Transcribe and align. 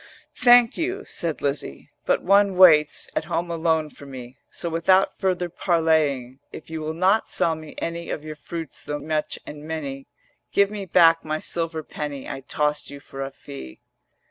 'Thank 0.35 0.79
you,' 0.79 1.05
said 1.05 1.43
Lizzie: 1.43 1.91
'But 2.07 2.23
one 2.23 2.57
waits 2.57 3.07
At 3.15 3.25
home 3.25 3.51
alone 3.51 3.91
for 3.91 4.07
me: 4.07 4.39
So 4.49 4.67
without 4.67 5.19
further 5.19 5.47
parleying, 5.47 6.39
If 6.51 6.71
you 6.71 6.81
will 6.81 6.95
not 6.95 7.29
sell 7.29 7.53
me 7.53 7.75
any 7.77 8.09
Of 8.09 8.25
your 8.25 8.35
fruits 8.35 8.83
though 8.83 8.97
much 8.97 9.37
and 9.45 9.63
many, 9.63 10.07
Give 10.53 10.71
me 10.71 10.87
back 10.87 11.23
my 11.23 11.37
silver 11.37 11.83
penny 11.83 12.27
I 12.27 12.39
tossed 12.41 12.89
you 12.89 12.99
for 12.99 13.21
a 13.21 13.29
fee.' 13.29 13.79